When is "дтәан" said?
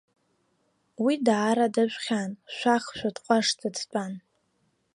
3.75-4.13